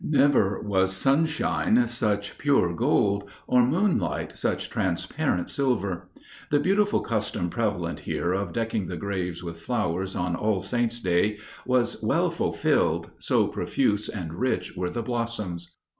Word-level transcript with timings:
Never 0.03 0.59
was 0.63 0.97
sunshine 0.97 1.87
such 1.87 2.39
pure 2.39 2.73
gold, 2.73 3.29
or 3.45 3.61
moonlight 3.63 4.35
such 4.35 4.67
transparent 4.67 5.51
silver. 5.51 6.09
The 6.49 6.59
beautiful 6.59 7.01
custom 7.01 7.51
prevalent 7.51 7.99
here 7.99 8.33
of 8.33 8.51
decking 8.51 8.87
the 8.87 8.97
graves 8.97 9.43
with 9.43 9.61
flowers 9.61 10.15
on 10.15 10.35
All 10.35 10.59
Saints' 10.59 11.01
day 11.01 11.37
was 11.67 12.01
well 12.01 12.31
fulfilled, 12.31 13.11
so 13.19 13.45
profuse 13.45 14.09
and 14.09 14.33
rich 14.33 14.75
were 14.75 14.89
the 14.89 15.03
blossoms. 15.03 15.75